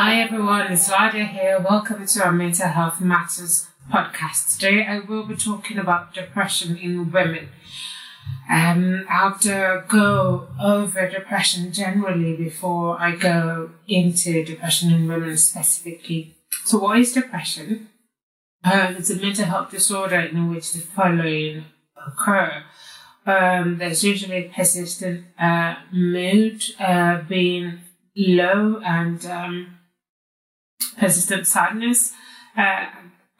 [0.00, 1.58] Hi everyone, it's Lada here.
[1.58, 4.54] Welcome to our Mental Health Matters podcast.
[4.54, 7.48] Today I will be talking about depression in women.
[8.48, 9.36] Um, I'll
[9.88, 16.36] go over depression generally before I go into depression in women specifically.
[16.64, 17.88] So, what is depression?
[18.62, 21.64] Uh, it's a mental health disorder in which the following
[22.06, 22.62] occur.
[23.26, 27.80] Um, there's usually persistent uh, mood, uh, being
[28.16, 29.77] low, and um,
[30.98, 32.12] persistent sadness.
[32.56, 32.86] Uh,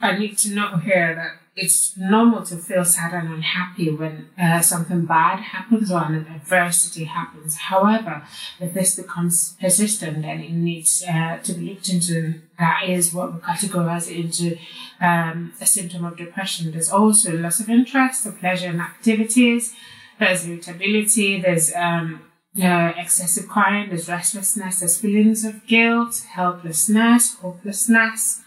[0.00, 4.60] I need to note here that it's normal to feel sad and unhappy when uh,
[4.60, 7.56] something bad happens or an adversity happens.
[7.56, 8.22] However,
[8.60, 12.34] if this becomes persistent, then it needs uh, to be looked into.
[12.58, 14.56] That is what we categorize into
[15.00, 16.70] um, a symptom of depression.
[16.70, 19.74] There's also loss of interest or pleasure in activities.
[20.18, 21.40] There's irritability.
[21.40, 22.22] There's um,
[22.62, 23.88] uh, excessive crying.
[23.88, 24.80] There's restlessness.
[24.80, 28.42] There's feelings of guilt, helplessness, hopelessness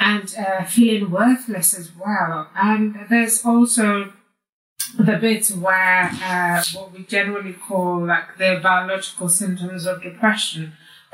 [0.00, 2.48] and uh, feeling worthless as well.
[2.56, 4.12] And there's also
[4.98, 10.72] the bit where uh, what we generally call like the biological symptoms of depression,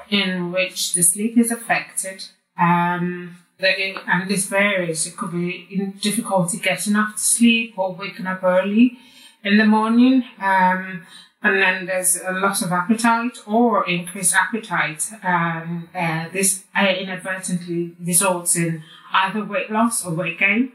[0.09, 2.25] in which the sleep is affected.
[2.59, 5.07] Um, it, and this varies.
[5.07, 8.99] It could be in difficulty getting off to sleep or waking up early
[9.43, 10.23] in the morning.
[10.39, 11.07] Um,
[11.47, 15.11] and then there's a loss of appetite or increased appetite.
[15.23, 18.83] And uh, this uh, inadvertently results in
[19.13, 20.73] either weight loss or weight gain.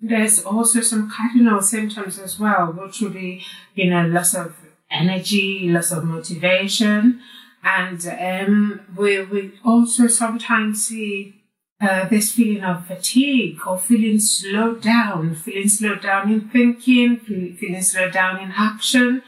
[0.00, 3.42] There's also some cardinal symptoms as well, which would be,
[3.74, 4.54] you know, loss of
[4.90, 7.20] energy, loss of motivation.
[7.64, 11.42] And um, we, we also sometimes see
[11.80, 17.82] uh, this feeling of fatigue or feeling slowed down, feeling slowed down in thinking, feeling
[17.82, 19.22] slowed down in action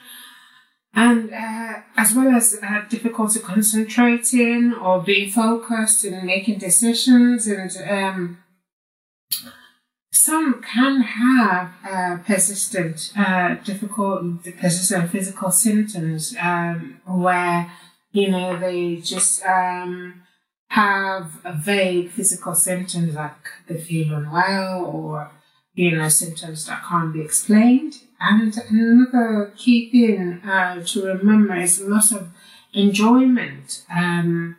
[0.96, 7.70] and uh, as well as uh, difficulty concentrating or being focused and making decisions and
[7.88, 8.38] um,
[10.10, 17.70] some can have uh, persistent uh, difficult persistent physical symptoms um, where
[18.12, 20.22] you know they just um,
[20.70, 25.30] have vague physical symptoms like they feel unwell or
[25.76, 31.80] you know symptoms that can't be explained and another key thing uh, to remember is
[31.80, 32.30] loss of
[32.72, 33.84] enjoyment.
[33.94, 34.56] Um,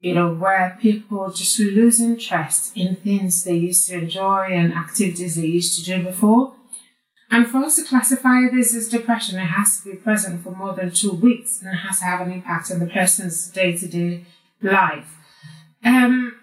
[0.00, 5.34] you know, where people just lose interest in things they used to enjoy and activities
[5.34, 6.54] they used to do before.
[7.30, 10.74] And for us to classify this as depression, it has to be present for more
[10.74, 13.88] than two weeks and it has to have an impact on the person's day to
[13.88, 14.24] day
[14.62, 15.16] life.
[15.84, 16.36] Um,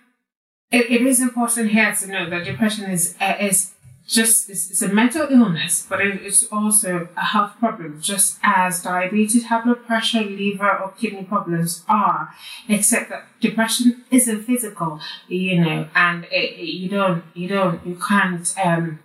[0.71, 3.74] it, it is important here to know that depression is, uh, is
[4.07, 8.83] just it's, it's, a mental illness, but it, it's also a health problem, just as
[8.83, 12.29] diabetes, high blood pressure, liver, or kidney problems are.
[12.69, 17.95] Except that depression isn't physical, you know, and it, it, you don't, you don't, you
[17.95, 18.99] can't um,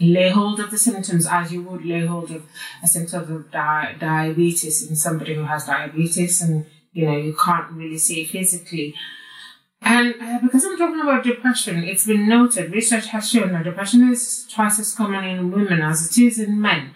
[0.00, 2.44] lay hold of the symptoms as you would lay hold of
[2.82, 7.72] a symptom of di- diabetes in somebody who has diabetes, and you know, you can't
[7.72, 8.94] really see physically.
[9.84, 14.10] And uh, because I'm talking about depression, it's been noted, research has shown that depression
[14.10, 16.94] is twice as common in women as it is in men.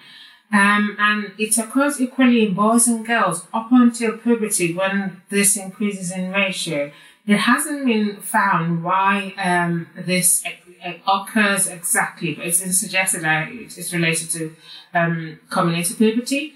[0.52, 6.12] Um, and it occurs equally in boys and girls up until puberty when this increases
[6.12, 6.92] in ratio.
[7.26, 10.44] It hasn't been found why um, this
[11.08, 14.54] occurs exactly, but it's been suggested that it's related to
[14.94, 16.54] um, coming into puberty.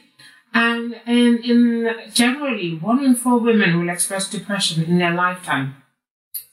[0.54, 5.79] And in, in generally, one in four women will express depression in their lifetime.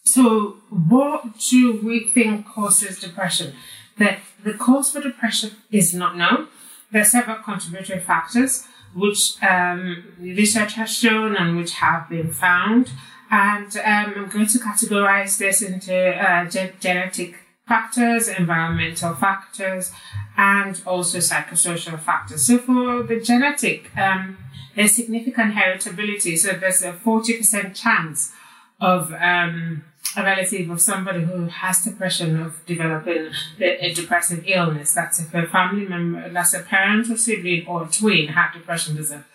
[0.08, 3.54] So, what do we think causes depression?
[3.98, 6.48] That the cause for depression is not known.
[6.92, 8.66] There are several contributory factors
[8.96, 12.92] which um, research has shown and which have been found.
[13.30, 17.36] And um, I'm going to categorize this into uh, ge- genetic
[17.68, 19.92] factors, environmental factors,
[20.38, 22.48] and also psychosocial factors.
[22.48, 24.38] So for the genetic, um,
[24.76, 26.38] there's significant heritability.
[26.38, 28.32] So there's a 40% chance
[28.80, 29.84] of um,
[30.16, 34.94] a relative of somebody who has depression of developing a, depressive illness.
[34.94, 39.12] That's if a family member, that's a parent or sibling or twin have depression, there's
[39.12, 39.26] a,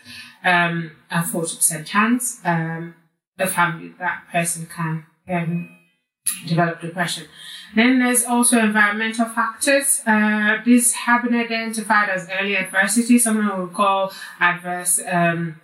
[0.44, 2.40] um, a 40% chance.
[2.44, 2.94] Um,
[3.36, 5.68] the family, that person can um,
[6.46, 7.24] develop depression.
[7.74, 10.02] Then there's also environmental factors.
[10.06, 15.60] Uh, these have been identified as early adversity, something we call adverse um,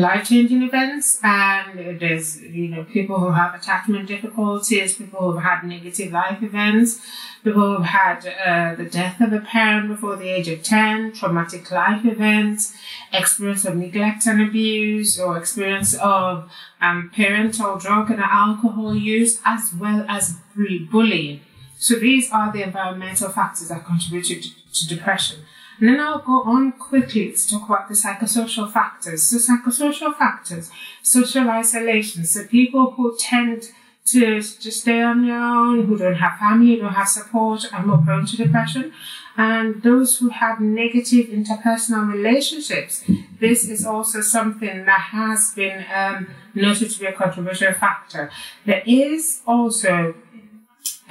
[0.00, 5.62] life changing events and there's you know people who have attachment difficulties people who've had
[5.64, 7.00] negative life events
[7.44, 11.70] people who've had uh, the death of a parent before the age of 10 traumatic
[11.70, 12.74] life events
[13.12, 19.74] experience of neglect and abuse or experience of um, parental drug and alcohol use as
[19.78, 20.38] well as
[20.90, 21.40] bullying
[21.82, 25.38] so these are the environmental factors that contribute to, depression
[25.82, 29.24] and then I'll go on quickly to talk about the psychosocial factors.
[29.24, 30.70] So psychosocial factors,
[31.02, 32.24] social isolation.
[32.24, 33.64] So people who tend
[34.04, 37.98] to just stay on their own, who don't have family, don't have support, are more
[37.98, 38.92] prone to depression.
[39.36, 43.02] And those who have negative interpersonal relationships,
[43.40, 48.30] this is also something that has been um, noted to be a controversial factor.
[48.66, 50.14] There is also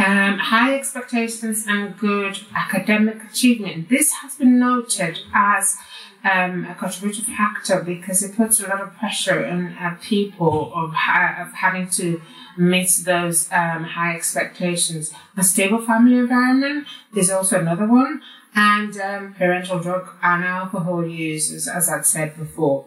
[0.05, 3.89] um, high expectations and good academic achievement.
[3.89, 5.77] This has been noted as
[6.23, 10.93] um, a contributing factor because it puts a lot of pressure on uh, people of,
[10.93, 12.21] ha- of having to
[12.57, 15.13] meet those um, high expectations.
[15.37, 18.21] A stable family environment is also another one,
[18.55, 22.85] and um, parental drug and alcohol use, as, I'd said before.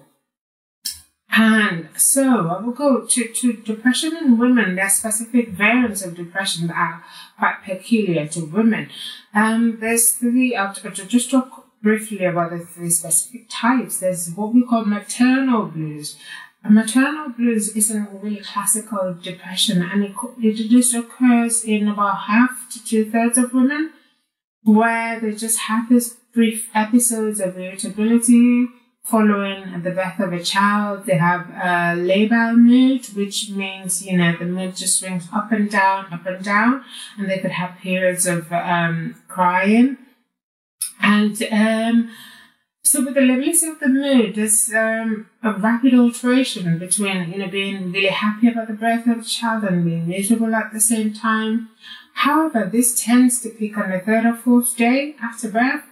[1.37, 4.77] And so I will go to, to depression in women.
[4.77, 7.05] There are specific variants of depression that are
[7.39, 8.89] quite peculiar to women.
[9.35, 13.99] Um, there's three, I'll, just talk briefly about the three specific types.
[13.99, 16.17] There's what we call maternal blues.
[16.63, 22.23] A maternal blues is a really classical depression and it, it just occurs in about
[22.23, 23.91] half to two thirds of women
[24.63, 28.69] where they just have these brief episodes of irritability,
[29.05, 34.35] following the birth of a child, they have a labile mood, which means, you know,
[34.37, 36.83] the mood just swings up and down, up and down,
[37.19, 39.99] and they could have periods of um, crying.
[41.03, 42.11] And um,
[42.83, 47.49] so with the levels of the mood, there's um, a rapid alteration between, you know,
[47.49, 51.12] being really happy about the birth of a child and being miserable at the same
[51.12, 51.69] time.
[52.15, 55.83] However, this tends to peak on the third or fourth day after birth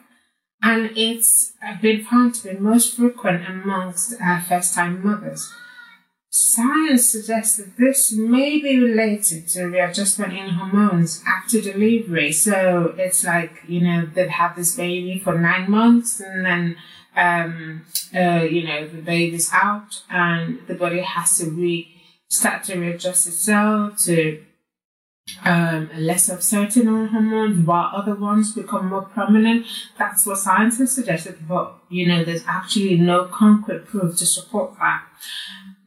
[0.63, 5.53] and it's been found to be most frequent amongst uh, first time mothers.
[6.31, 12.33] Science suggests that this may be related to readjustment in hormones after delivery.
[12.33, 16.77] So it's like, you know, they've had this baby for nine months and then,
[17.17, 21.89] um, uh, you know, the baby's out and the body has to re
[22.31, 24.43] start to readjust itself to
[25.45, 29.67] um, less of certain hormones while other ones become more prominent.
[29.99, 34.77] That's what science has suggested, but you know, there's actually no concrete proof to support
[34.79, 35.05] that.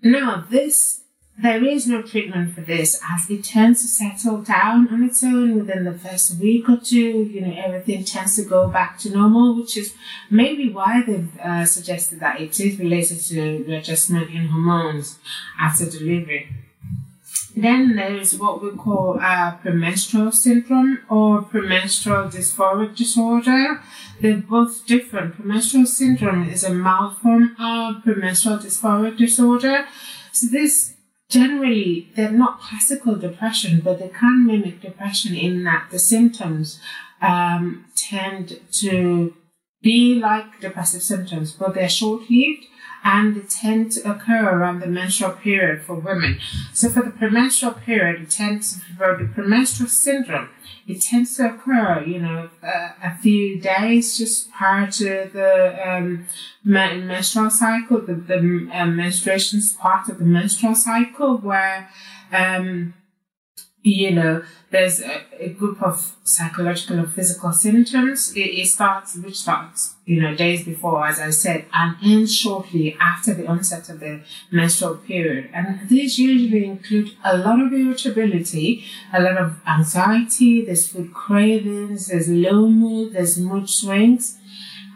[0.01, 1.01] Now, this
[1.37, 5.57] there is no treatment for this as it tends to settle down on its own
[5.57, 7.23] within the first week or two.
[7.23, 9.93] You know, everything tends to go back to normal, which is
[10.29, 15.19] maybe why they've uh, suggested that it is related to adjustment in hormones
[15.59, 16.49] after delivery.
[17.55, 23.81] Then there's what we call uh, premenstrual syndrome or premenstrual dysphoric disorder.
[24.19, 25.35] They're both different.
[25.35, 29.85] Premenstrual syndrome is a mild form of premenstrual dysphoric disorder.
[30.33, 30.95] So this
[31.29, 36.79] generally, they're not classical depression, but they can mimic depression in that the symptoms
[37.21, 39.33] um, tend to
[39.81, 42.65] be like depressive symptoms, but they're short-lived
[43.05, 46.39] and they tend to occur around the menstrual period for women.
[46.73, 50.49] So for the premenstrual period, it tends for the premenstrual syndrome,
[50.87, 56.25] it tends to occur, you know, a, a few days just prior to the um,
[56.63, 61.89] menstrual cycle, the, the um, menstruation part of the menstrual cycle where
[62.31, 62.95] um,
[63.85, 68.35] you know, there's a, a, group of psychological or physical symptoms.
[68.35, 72.97] It, it, starts, which starts, you know, days before, as I said, and ends shortly
[72.99, 75.51] after the onset of the menstrual period.
[75.53, 82.07] And these usually include a lot of irritability, a lot of anxiety, there's food cravings,
[82.07, 84.39] there's low mood, there's mood swings.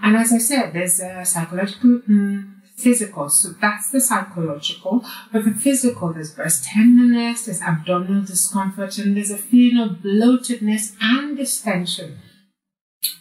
[0.02, 3.30] And as I said, there's a psychological, mm, physical.
[3.30, 5.04] So that's the psychological.
[5.32, 10.96] But the physical, there's breast tenderness, there's abdominal discomfort, and there's a feeling of bloatedness
[11.02, 12.20] and distension.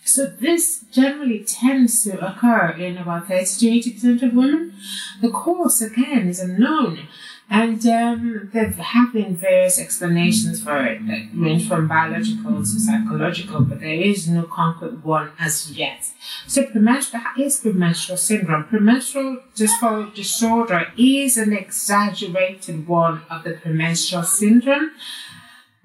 [0.05, 3.45] So this generally tends to occur in about 30
[3.81, 4.75] to 80% of women.
[5.21, 7.07] The cause, again, is unknown.
[7.51, 13.63] And um, there have been various explanations for it that range from biological to psychological,
[13.63, 16.05] but there is no concrete one as yet.
[16.47, 18.65] So premenstrual is premenstrual syndrome.
[18.65, 24.91] Premenstrual dysphoric disorder is an exaggerated one of the premenstrual syndrome.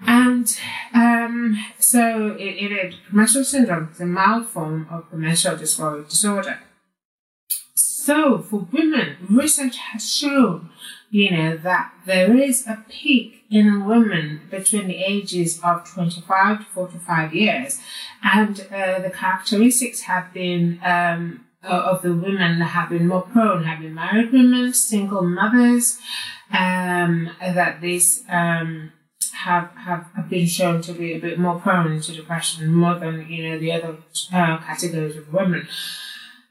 [0.06, 0.54] And
[0.92, 6.60] um, so it, it is premenstrual syndrome is a mild form of premenstrual disorder.
[7.74, 10.68] So for women, research has shown
[11.14, 16.58] you know, that there is a peak in a woman between the ages of 25
[16.58, 17.80] to 45 years.
[18.24, 23.62] And uh, the characteristics have been um, of the women that have been more prone,
[23.62, 26.00] have been married women, single mothers,
[26.50, 28.90] um, that these um,
[29.34, 33.48] have, have been shown to be a bit more prone to depression more than you
[33.48, 33.98] know the other
[34.32, 35.68] uh, categories of women.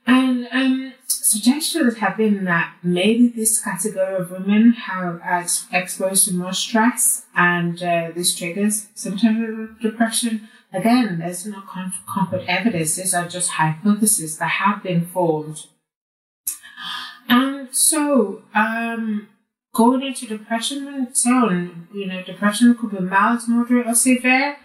[0.06, 6.34] And um, suggestions have been that maybe this category of women have are exposed to
[6.34, 10.50] more stress and uh, this triggers symptoms of depression.
[10.74, 12.96] Again, there's no concrete evidence.
[12.96, 15.68] These are just hypotheses that have been formed.
[17.30, 19.30] And so, um,
[19.74, 24.58] going into depression on you know, depression could be mild, moderate, or severe.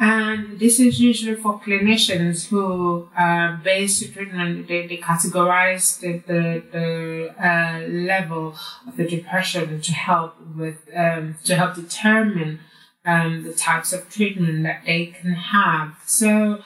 [0.00, 6.62] And this is usually for clinicians who uh, base treatment, they, they categorize the, the,
[6.70, 8.54] the uh, level
[8.86, 12.60] of the depression to help with, um, to help determine
[13.04, 15.96] um, the types of treatment that they can have.
[16.06, 16.62] So,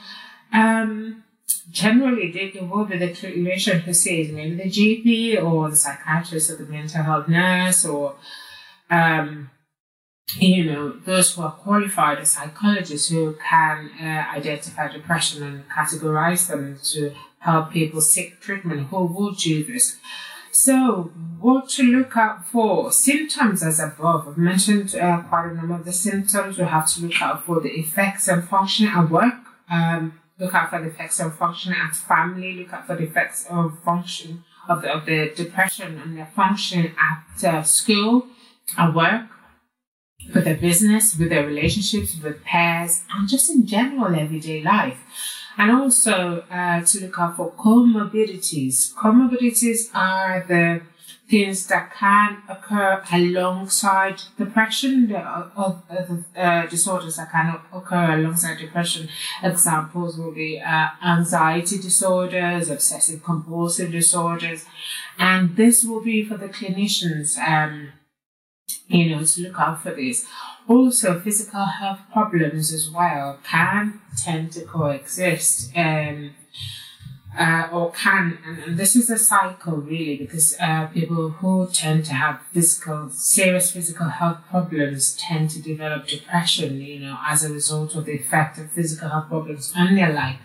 [0.52, 1.24] um,
[1.70, 6.56] generally, they, will be the clinician who says maybe the GP or the psychiatrist or
[6.56, 8.16] the mental health nurse or,
[8.90, 9.50] um,
[10.38, 16.48] you know, those who are qualified as psychologists who can uh, identify depression and categorize
[16.48, 19.98] them to help people seek treatment who will do this.
[20.52, 21.10] So,
[21.40, 22.92] what to look out for?
[22.92, 24.28] Symptoms as above.
[24.28, 26.58] I've mentioned uh, quite a number of the symptoms.
[26.58, 29.34] We have to look out for the effects and function at work.
[29.70, 32.54] Um, look out for the effects of function at family.
[32.54, 36.92] Look out for the effects of function of the, of the depression and the function
[37.00, 38.26] at uh, school,
[38.78, 39.31] at work
[40.34, 44.98] with their business, with their relationships, with pairs, and just in general everyday life.
[45.58, 48.94] And also uh, to look out for comorbidities.
[48.94, 50.80] Comorbidities are the
[51.32, 55.18] things that can occur alongside depression, the
[56.36, 59.08] uh, disorders that can occur alongside depression.
[59.42, 64.66] Examples will be uh, anxiety disorders, obsessive compulsive disorders,
[65.18, 67.38] and this will be for the clinicians.
[67.38, 67.92] Um,
[68.92, 70.26] you know, to look out for this.
[70.68, 75.76] Also, physical health problems as well can tend to coexist.
[75.76, 76.34] Um,
[77.38, 82.12] uh, or can, and, this is a cycle really, because uh, people who tend to
[82.12, 87.94] have physical, serious physical health problems tend to develop depression, you know, as a result
[87.94, 90.36] of the effect of physical health problems on their life.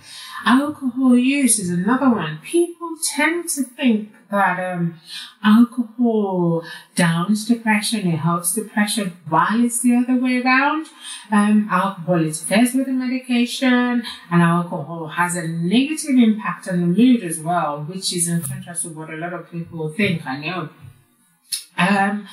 [0.45, 2.39] Alcohol use is another one.
[2.41, 4.99] People tend to think that um,
[5.43, 6.63] alcohol
[6.95, 10.87] downs depression, it helps depression, while it's the other way around.
[11.31, 17.23] Um, alcohol interferes with the medication, and alcohol has a negative impact on the mood
[17.23, 20.25] as well, which is in contrast to what a lot of people think.
[20.25, 20.69] I know.
[21.77, 22.27] Um,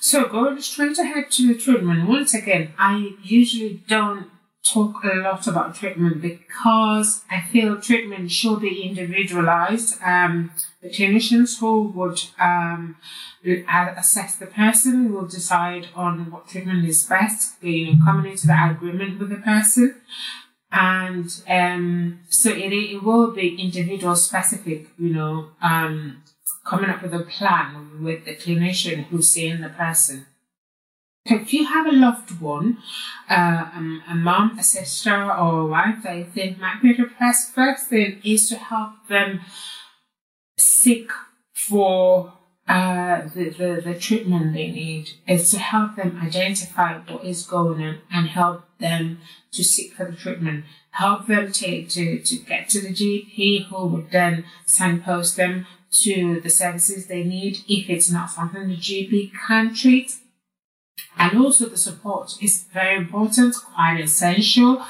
[0.00, 2.08] so going straight ahead to the treatment.
[2.08, 4.30] Once again, I usually don't
[4.72, 10.00] talk a lot about treatment because I feel treatment should be individualized.
[10.02, 12.96] Um, the clinicians who would um,
[13.44, 18.72] assess the person will decide on what treatment is best, you know, coming into that
[18.72, 20.00] agreement with the person.
[20.72, 26.22] And um, so it, it will be individual specific, you know, um,
[26.64, 30.26] coming up with a plan with the clinician who's seeing the person.
[31.28, 32.78] If you have a loved one,
[33.28, 33.70] uh,
[34.08, 38.20] a mom, a sister, or a wife that you think might be depressed, first thing
[38.24, 39.40] is to help them
[40.56, 41.10] seek
[41.52, 42.32] for
[42.68, 45.10] uh, the, the, the treatment they need.
[45.26, 50.04] Is to help them identify what is going on and help them to seek for
[50.04, 50.64] the treatment.
[50.90, 56.40] Help them to, to, to get to the GP who would then signpost them to
[56.40, 60.16] the services they need if it's not something the GP can treat
[61.16, 64.84] and also the support is very important, quite essential.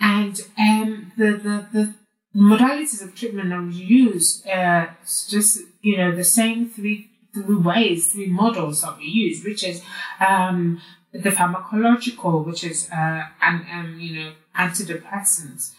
[0.00, 1.94] And um, the, the, the
[2.34, 4.86] modalities of treatment that we use, uh,
[5.28, 9.82] just, you know, the same three, three ways, three models that we use, which is,
[10.26, 10.80] um,
[11.12, 15.72] the pharmacological, which is, uh, and, um, you know, antidepressants,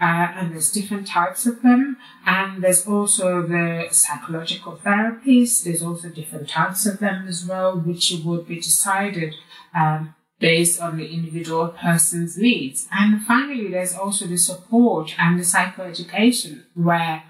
[0.00, 1.96] uh, and there's different types of them.
[2.26, 5.62] And there's also the psychological therapies.
[5.62, 9.34] There's also different types of them as well, which would be decided
[9.74, 12.88] um, based on the individual person's needs.
[12.90, 17.22] And finally, there's also the support and the psychoeducation where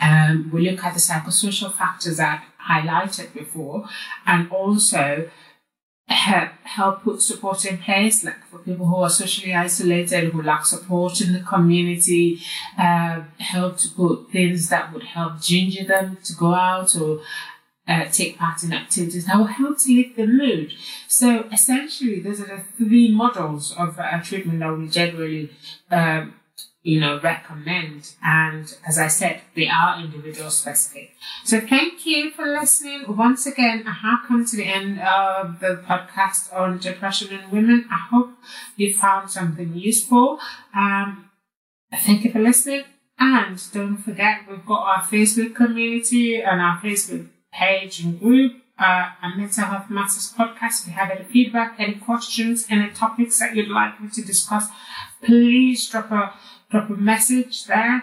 [0.00, 3.88] um, we look at the psychosocial factors that highlighted before
[4.26, 5.30] and also
[6.14, 10.66] help, help put support in place, like for people who are socially isolated, who lack
[10.66, 12.40] support in the community,
[12.78, 17.20] uh, help to put things that would help ginger them to go out or
[17.86, 20.72] uh, take part in activities that will help to lift the mood.
[21.08, 25.50] So essentially, those are the three models of uh, treatment that we generally
[25.90, 26.34] um,
[26.82, 28.14] you know, recommend.
[28.22, 31.12] And as I said, they are individual specific.
[31.44, 33.04] So thank you for listening.
[33.08, 37.86] Once again, I have come to the end of the podcast on depression in women.
[37.90, 38.30] I hope
[38.76, 40.40] you found something useful.
[40.74, 41.30] Um,
[41.94, 42.84] thank you for listening.
[43.18, 48.54] And don't forget, we've got our Facebook community and our Facebook page and group.
[48.78, 50.80] Uh, a Mental Health Matters podcast.
[50.80, 54.68] If you have any feedback, any questions, any topics that you'd like me to discuss,
[55.22, 56.32] please drop a
[56.70, 58.02] drop a message there.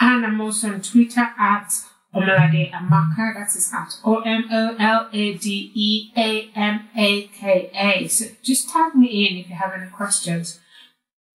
[0.00, 1.70] And I'm also on Twitter at
[2.14, 3.34] Omolade Amaka.
[3.34, 8.08] That is at O M O L A D E A M A K A.
[8.08, 10.60] So just tag me in if you have any questions.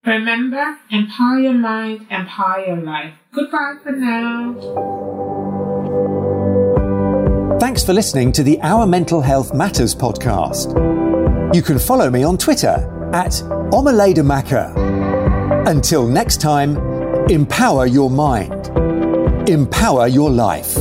[0.06, 3.14] Remember, empower your mind, empower your life.
[3.32, 4.56] Goodbye for now.
[7.60, 10.74] Thanks for listening to the Our Mental Health Matters podcast.
[11.56, 13.32] You can follow me on Twitter at
[13.72, 14.83] Omaladamaka.
[15.68, 16.78] Until next time,
[17.30, 18.68] empower your mind,
[19.50, 20.78] empower your life.